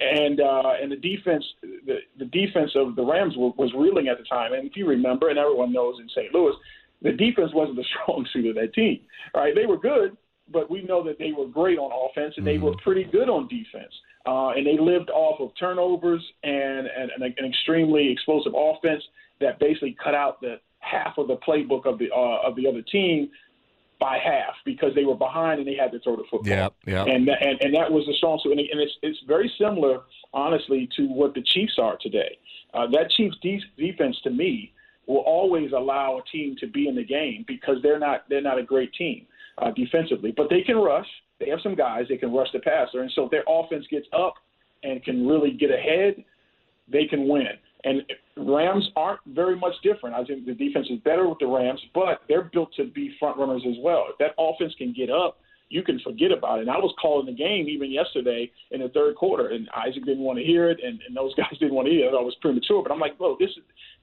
[0.00, 4.18] And uh, and the defense, the, the defense of the Rams was, was reeling at
[4.18, 4.52] the time.
[4.52, 6.34] And if you remember, and everyone knows in St.
[6.34, 6.54] Louis,
[7.02, 9.00] the defense wasn't the strong suit of that team.
[9.34, 10.16] All right, they were good,
[10.52, 13.48] but we know that they were great on offense and they were pretty good on
[13.48, 13.92] defense.
[14.26, 19.02] Uh, and they lived off of turnovers and, and, and an extremely explosive offense
[19.40, 22.82] that basically cut out the half of the playbook of the uh, of the other
[22.82, 23.30] team
[23.98, 26.50] by half because they were behind and they had to throw the football.
[26.50, 27.04] Yeah, yeah.
[27.04, 28.52] And that, and, and that was the strong suit.
[28.52, 30.00] And, and it's it's very similar,
[30.34, 32.38] honestly, to what the Chiefs are today.
[32.74, 34.72] Uh, that Chiefs de- defense, to me,
[35.06, 38.58] will always allow a team to be in the game because they're not they're not
[38.58, 39.26] a great team
[39.60, 41.06] uh, defensively, but they can rush.
[41.38, 44.06] They have some guys that can rush the passer, and so if their offense gets
[44.12, 44.34] up
[44.82, 46.24] and can really get ahead,
[46.90, 47.46] they can win.
[47.84, 48.02] And
[48.36, 50.14] Rams aren't very much different.
[50.14, 53.38] I think the defense is better with the Rams, but they're built to be front
[53.38, 54.06] runners as well.
[54.10, 55.38] If that offense can get up,
[55.70, 56.62] you can forget about it.
[56.62, 60.24] And I was calling the game even yesterday in the third quarter, and Isaac didn't
[60.24, 62.10] want to hear it, and, and those guys didn't want to hear it.
[62.10, 63.50] I was premature, but I'm like, look, this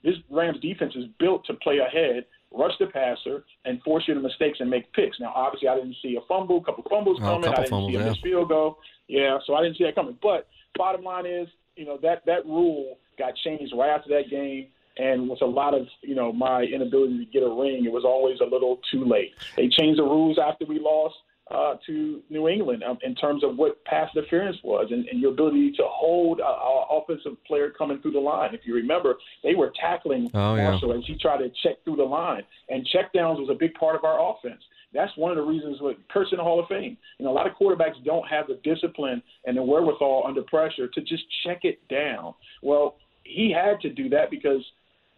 [0.03, 4.19] this Rams defense is built to play ahead, rush the passer, and force you to
[4.19, 5.19] mistakes and make picks.
[5.19, 7.43] Now, obviously, I didn't see a fumble, a couple fumbles Oh, a coming.
[7.43, 8.09] couple I didn't fumbles, see a yeah.
[8.09, 8.79] missed field goal.
[9.07, 10.17] Yeah, so I didn't see that coming.
[10.21, 14.67] But bottom line is, you know, that that rule got changed right after that game.
[14.99, 18.03] And with a lot of, you know, my inability to get a ring, it was
[18.03, 19.33] always a little too late.
[19.55, 21.15] They changed the rules after we lost
[21.51, 25.31] uh, to New England um, in terms of what pass interference was and, and your
[25.31, 26.45] ability to hold an
[26.91, 28.53] offensive player coming through the line.
[28.53, 30.71] If you remember, they were tackling Oh, yeah.
[30.71, 32.43] Marshall as he tried to check through the line.
[32.69, 34.61] And check downs was a big part of our offense.
[34.93, 36.97] That's one of the reasons what Kurt's in the Hall of Fame.
[37.19, 40.87] You know, a lot of quarterbacks don't have the discipline and the wherewithal under pressure
[40.87, 42.33] to just check it down.
[42.61, 44.61] Well, he had to do that because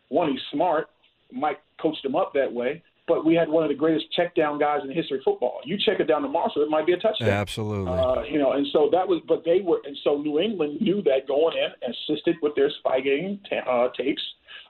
[0.10, 0.90] one, he's smart.
[1.32, 2.84] Mike coached him up that way.
[3.10, 5.62] But we had one of the greatest check down guys in the history of football.
[5.66, 7.28] You check it down to Marshall, it might be a touchdown.
[7.28, 7.92] Absolutely.
[7.92, 11.02] Uh, you know, and so that was, but they were, and so New England knew
[11.02, 14.22] that going in, assisted with their spy game ta- uh, tapes.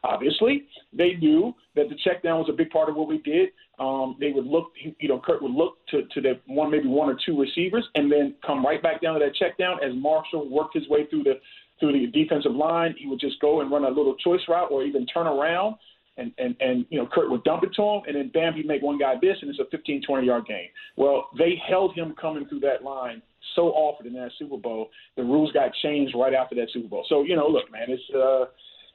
[0.05, 0.63] Obviously,
[0.93, 3.49] they knew that the check down was a big part of what we did.
[3.77, 7.09] Um, they would look, you know, Kurt would look to, to the one, maybe one
[7.09, 10.49] or two receivers, and then come right back down to that check down as Marshall
[10.49, 11.39] worked his way through the
[11.81, 12.95] through the defensive line.
[12.97, 15.75] He would just go and run a little choice route, or even turn around
[16.19, 18.67] and, and, and you know Kurt would dump it to him, and then bam, he'd
[18.67, 20.67] make one guy this, and it's a 15, 20 yard gain.
[20.97, 23.21] Well, they held him coming through that line
[23.55, 24.89] so often in that Super Bowl.
[25.15, 27.05] The rules got changed right after that Super Bowl.
[27.09, 28.45] So you know, look, man, it's uh,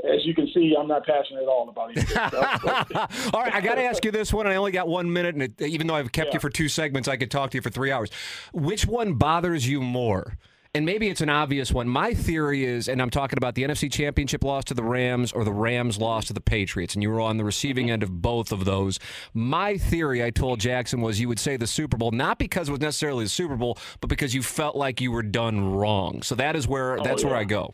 [0.03, 2.17] as you can see, I'm not passionate at all about it.
[3.35, 4.47] all right, I got to ask you this one.
[4.47, 6.35] I only got one minute, and it, even though I've kept yeah.
[6.35, 8.11] you for two segments, I could talk to you for three hours.
[8.53, 10.37] Which one bothers you more?
[10.77, 11.89] And maybe it's an obvious one.
[11.89, 15.45] My theory is, and I'm talking about the NFC Championship loss to the Rams or
[15.45, 18.51] the Rams loss to the Patriots, and you were on the receiving end of both
[18.51, 18.99] of those.
[19.35, 22.73] My theory, I told Jackson, was you would say the Super Bowl, not because it
[22.73, 26.23] was necessarily the Super Bowl, but because you felt like you were done wrong.
[26.23, 27.29] So that is where oh, that's yeah.
[27.29, 27.73] where I go.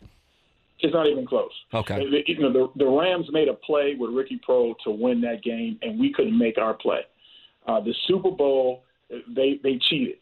[0.81, 1.51] It's not even close.
[1.73, 2.03] Okay.
[2.27, 5.79] You know, the, the Rams made a play with Ricky Proehl to win that game,
[5.81, 7.01] and we couldn't make our play.
[7.65, 10.17] Uh, the Super Bowl, they they cheated.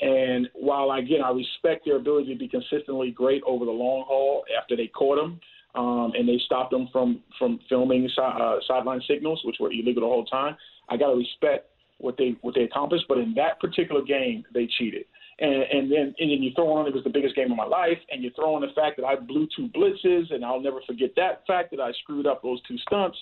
[0.00, 4.44] And while again I respect their ability to be consistently great over the long haul
[4.60, 5.40] after they caught them,
[5.74, 10.08] um, and they stopped them from from filming uh, sideline signals, which were illegal the
[10.08, 10.56] whole time.
[10.88, 14.68] I got to respect what they what they accomplished, but in that particular game, they
[14.78, 15.04] cheated.
[15.38, 17.64] And, and then and then you throw on it was the biggest game of my
[17.66, 20.80] life, and you throw in the fact that I blew two blitzes, and I'll never
[20.86, 23.16] forget that fact that I screwed up those two stunts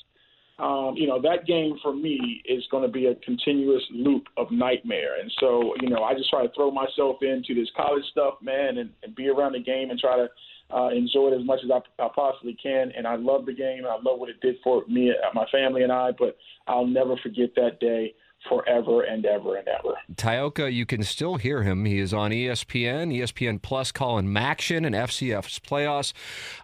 [0.59, 4.51] um, you know, that game for me is going to be a continuous loop of
[4.53, 5.21] nightmare.
[5.21, 8.79] And so, you know, I just try to throw myself into this college stuff, man,
[8.79, 10.29] and, and be around the game and try to
[10.75, 12.93] uh, enjoy it as much as I, I possibly can.
[12.97, 13.83] And I love the game.
[13.85, 16.13] I love what it did for me, my family, and I.
[16.17, 16.37] But
[16.69, 18.15] I'll never forget that day
[18.49, 19.97] forever and ever and ever.
[20.15, 21.85] Tyoka, you can still hear him.
[21.85, 26.13] He is on ESPN, ESPN Plus, calling MACtion and FCS playoffs.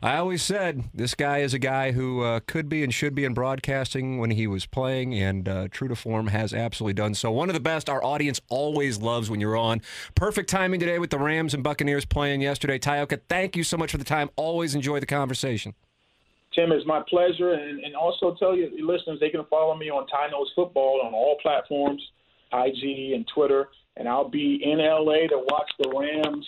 [0.02, 3.24] I always said this guy is a guy who uh, could be and should be
[3.24, 7.30] in broadcasting when he was playing, and uh, true to form, has absolutely done so.
[7.30, 9.80] One of the best our audience always loves when you're on.
[10.14, 12.78] Perfect timing today with the Rams and Buccaneers playing yesterday.
[12.78, 14.30] Tyoka, thank you so much for the time.
[14.36, 15.74] Always enjoy the conversation.
[16.54, 17.52] Tim, it's my pleasure.
[17.52, 21.14] And, and also tell your listeners they can follow me on Ty Knows Football on
[21.14, 22.02] all platforms,
[22.52, 23.68] IG and Twitter.
[23.96, 26.46] And I'll be in LA to watch the Rams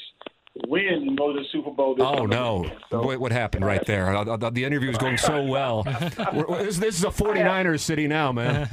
[0.68, 1.96] win and go to the Super Bowl.
[2.00, 2.70] oh no!
[2.90, 4.12] So, Wait, what happened right there?
[4.24, 5.82] The interview is going so well.
[5.82, 8.68] this, this, is a 49ers city now, man.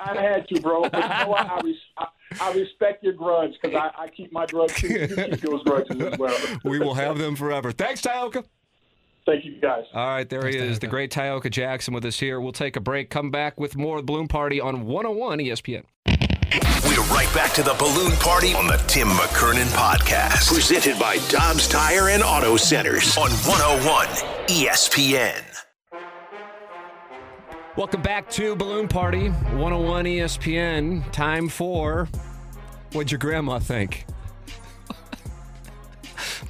[0.00, 0.88] I had to, bro.
[0.88, 1.50] But you know what?
[1.50, 2.06] I, res- I,
[2.40, 4.88] I respect your grudge because I, I, keep my grudge too.
[4.88, 6.36] You keep those grudges as well.
[6.64, 7.72] we will have them forever.
[7.72, 8.44] Thanks, Tyoka.
[9.26, 9.84] Thank you, guys.
[9.94, 12.40] All right, there Thanks, he is, the great Tyoka Jackson with us here.
[12.40, 15.84] We'll take a break, come back with more of the Balloon Party on 101 ESPN.
[16.84, 20.52] We're right back to the Balloon Party on the Tim McKernan Podcast.
[20.52, 24.06] Presented by Dobbs Tire and Auto Centers on 101
[24.48, 25.42] ESPN.
[27.76, 31.10] Welcome back to Balloon Party, 101 ESPN.
[31.10, 32.08] Time for
[32.92, 34.06] What'd Your Grandma Think?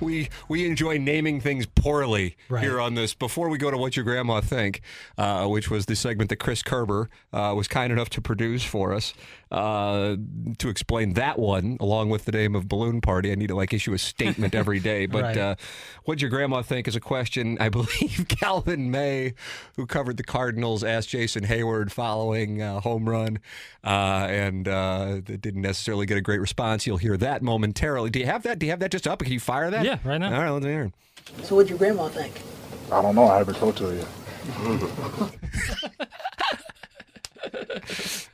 [0.01, 2.63] We we enjoy naming things poorly right.
[2.63, 3.15] here on this.
[3.15, 4.81] Before we go to what your grandma think,
[5.19, 8.93] uh, which was the segment that Chris Kerber uh, was kind enough to produce for
[8.93, 9.15] us,
[9.51, 10.17] uh,
[10.59, 13.33] to explain that one along with the name of balloon party.
[13.33, 15.07] I need to like issue a statement every day.
[15.07, 15.37] But right.
[15.37, 15.55] uh,
[16.05, 19.35] what'd your grandma think is a question I believe Calvin May,
[19.77, 23.39] who covered the Cardinals, asked Jason Heyward following uh, home run,
[23.85, 26.87] uh, and uh, didn't necessarily get a great response.
[26.87, 28.11] You'll hear that momentarily.
[28.11, 28.59] Do you have that?
[28.59, 29.21] Do you have that just up?
[29.21, 29.85] Can you fire that?
[29.85, 30.35] Yeah, right now.
[30.35, 30.85] All right, let's hear.
[30.85, 31.47] It.
[31.47, 32.35] So what'd your grandma think?
[32.93, 33.25] I don't know.
[33.25, 34.07] I haven't told her yet.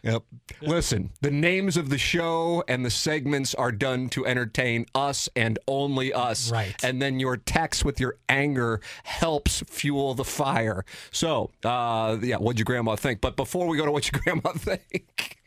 [0.03, 0.23] yep.
[0.61, 5.59] Listen, the names of the show and the segments are done to entertain us and
[5.67, 6.51] only us.
[6.51, 6.75] Right.
[6.83, 10.85] And then your text with your anger helps fuel the fire.
[11.11, 13.21] So, uh, yeah, what'd your grandma think?
[13.21, 15.40] But before we go to what your grandma think,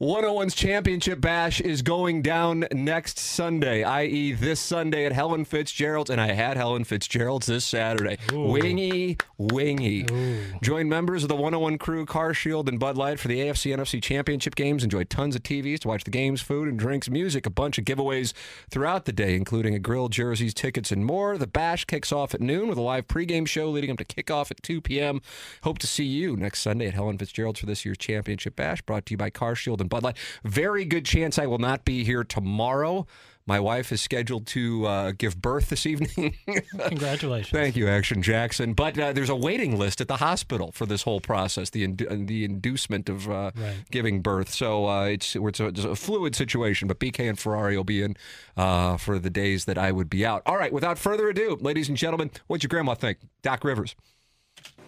[0.00, 6.08] 101's championship bash is going down next Sunday, i.e., this Sunday at Helen Fitzgerald's.
[6.08, 8.16] And I had Helen Fitzgerald's this Saturday.
[8.32, 8.46] Ooh.
[8.46, 10.06] Wingy, wingy.
[10.10, 10.38] Ooh.
[10.62, 14.02] Join members of the 101 crew, Car Shield, and Bud Light for the AFC NFC
[14.02, 14.82] championship games.
[14.82, 17.84] Enjoy tons of TVs to watch the games, food and drinks, music, a bunch of
[17.84, 18.32] giveaways
[18.70, 21.36] throughout the day, including a grill, jerseys, tickets, and more.
[21.36, 24.50] The bash kicks off at noon with a live pregame show leading up to kickoff
[24.50, 25.20] at 2 p.m.
[25.62, 29.04] Hope to see you next Sunday at Helen Fitzgerald's for this year's championship bash, brought
[29.04, 30.16] to you by Car Shield and Bud Light.
[30.44, 33.06] Very good chance I will not be here tomorrow.
[33.50, 36.36] My wife is scheduled to uh, give birth this evening.
[36.78, 37.50] Congratulations!
[37.50, 38.74] Thank you, Action Jackson.
[38.74, 42.28] But uh, there's a waiting list at the hospital for this whole process, the indu-
[42.28, 43.74] the inducement of uh, right.
[43.90, 44.50] giving birth.
[44.50, 46.86] So uh, it's it's a, it's a, fluid situation.
[46.86, 48.16] But BK and Ferrario will be in
[48.56, 50.42] uh, for the days that I would be out.
[50.46, 50.72] All right.
[50.72, 53.96] Without further ado, ladies and gentlemen, what'd your grandma think, Doc Rivers?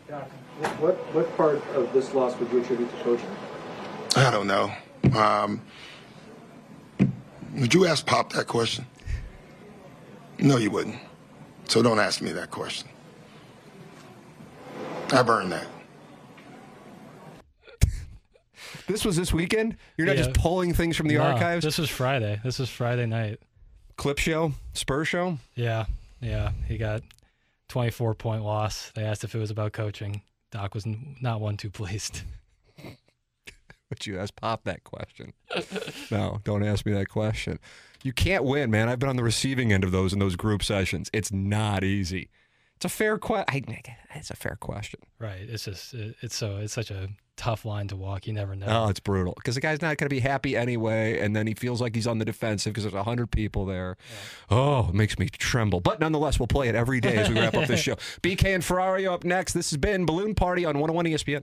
[0.07, 0.31] Doc,
[0.79, 3.37] what what part of this loss would you attribute to coaching?
[4.15, 4.73] I don't know.
[5.19, 5.63] Um,
[7.55, 8.87] would you ask Pop that question?
[10.39, 10.97] No, you wouldn't.
[11.69, 12.89] So don't ask me that question.
[15.13, 15.67] I've earned that.
[18.87, 19.77] this was this weekend?
[19.97, 20.25] You're not yeah.
[20.25, 21.65] just pulling things from the no, archives?
[21.65, 22.41] This is Friday.
[22.45, 23.41] This is Friday night.
[23.97, 24.53] Clip show?
[24.75, 25.39] Spur show?
[25.55, 25.87] Yeah.
[26.21, 26.53] Yeah.
[26.67, 27.03] He got
[27.69, 28.91] 24 point loss.
[28.95, 30.23] They asked if it was about coaching.
[30.51, 32.23] Doc was not one too pleased.
[33.93, 35.35] But you ask Pop that question.
[36.11, 37.59] no, don't ask me that question.
[38.03, 38.89] You can't win, man.
[38.89, 41.11] I've been on the receiving end of those in those group sessions.
[41.13, 42.31] It's not easy.
[42.77, 43.77] It's a fair question.
[44.15, 45.01] It's a fair question.
[45.19, 45.43] Right.
[45.43, 48.27] It's just it, it's so it's such a tough line to walk.
[48.27, 48.65] You never know.
[48.67, 51.53] Oh, it's brutal because the guy's not going to be happy anyway, and then he
[51.53, 53.99] feels like he's on the defensive because there's a hundred people there.
[54.49, 55.81] Oh, it makes me tremble.
[55.83, 57.97] But nonetheless, we'll play it every day as we wrap up this show.
[58.23, 59.53] BK and Ferrario up next.
[59.53, 61.43] This has been Balloon Party on 101 ESPN.